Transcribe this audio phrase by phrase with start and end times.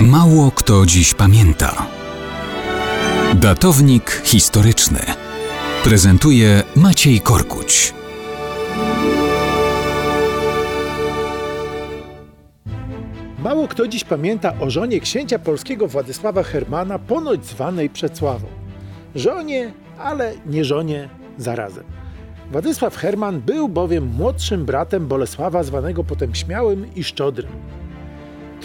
[0.00, 1.86] Mało kto dziś pamięta.
[3.34, 4.98] Datownik historyczny
[5.84, 7.94] prezentuje Maciej Korkuć.
[13.38, 18.46] Mało kto dziś pamięta o żonie księcia polskiego Władysława Hermana, ponoć zwanej Przedsławą.
[19.14, 21.08] Żonie, ale nie żonie
[21.38, 21.84] zarazem.
[22.50, 27.50] Władysław Herman był bowiem młodszym bratem Bolesława, zwanego potem Śmiałym i Szczodrym.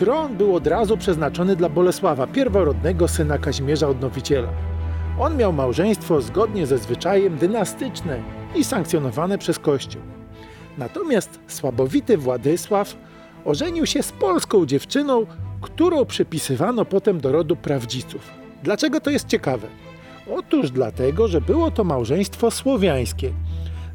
[0.02, 4.48] Tron był od razu przeznaczony dla Bolesława, pierworodnego syna Kazimierza Odnowiciela.
[5.20, 8.20] On miał małżeństwo zgodnie ze zwyczajem dynastyczne
[8.56, 10.02] i sankcjonowane przez Kościół.
[10.78, 12.96] Natomiast słabowity Władysław
[13.46, 15.26] ożenił się z polską dziewczyną,
[15.62, 18.22] którą przypisywano potem do rodu prawdziców.
[18.64, 19.68] Dlaczego to jest ciekawe?
[20.32, 23.32] Otóż dlatego, że było to małżeństwo słowiańskie,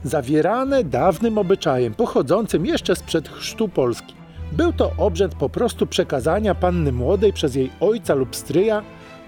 [0.04, 4.25] zawierane dawnym obyczajem, pochodzącym jeszcze sprzed chrztu Polski.
[4.52, 8.82] Był to obrzęd po prostu przekazania panny młodej przez jej ojca lub stryja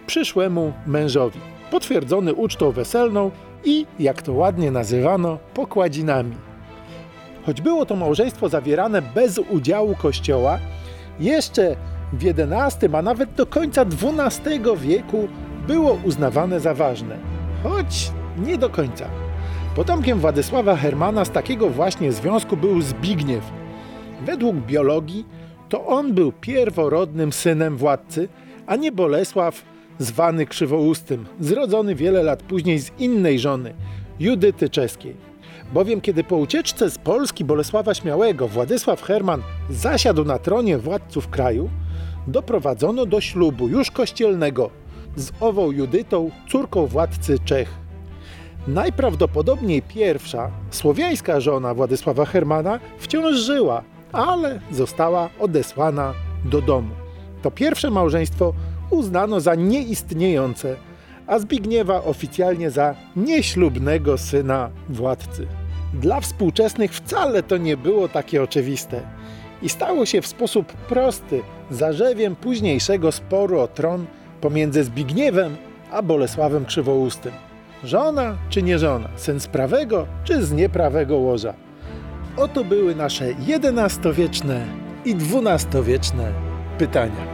[0.07, 3.31] przyszłemu mężowi, potwierdzony ucztą weselną
[3.65, 6.37] i, jak to ładnie nazywano, pokładzinami.
[7.47, 10.59] Choć było to małżeństwo zawierane bez udziału Kościoła,
[11.21, 11.77] jeszcze
[12.13, 15.29] w XI, a nawet do końca XII wieku
[15.67, 17.17] było uznawane za ważne.
[17.63, 18.13] Choć
[18.47, 19.09] nie do końca.
[19.77, 23.45] Potomkiem Władysława Hermana z takiego właśnie związku był Zbigniew.
[24.27, 25.25] Według biologii
[25.69, 28.29] to on był pierworodnym synem władcy,
[28.67, 29.63] a nie Bolesław
[29.99, 33.75] zwany Krzywoustym, zrodzony wiele lat później z innej żony,
[34.21, 35.17] Judyty Czeskiej.
[35.73, 41.69] Bowiem kiedy po ucieczce z Polski Bolesława Śmiałego Władysław Herman zasiadł na tronie władców kraju,
[42.27, 44.71] doprowadzono do ślubu już kościelnego
[45.17, 47.69] z ową Judytą, córką władcy Czech.
[48.69, 53.83] Najprawdopodobniej pierwsza, słowiańska żona Władysława Hermana wciąż żyła,
[54.13, 56.15] ale została odesłana
[56.45, 56.95] do domu.
[57.43, 58.53] To pierwsze małżeństwo
[58.91, 60.77] uznano za nieistniejące,
[61.27, 65.47] a Zbigniewa oficjalnie za nieślubnego syna władcy.
[65.95, 69.01] Dla współczesnych wcale to nie było takie oczywiste
[69.63, 74.07] i stało się w sposób prosty zarzewiem późniejszego sporu o tron
[74.41, 75.57] pomiędzy Zbigniewem
[75.91, 77.33] a Bolesławem Krzywoustym.
[77.85, 81.55] Żona czy nie żona, syn z prawego czy z nieprawego łoża.
[82.39, 84.67] Oto były nasze XI-wieczne
[85.05, 86.33] i XII-wieczne
[86.79, 87.27] pytania.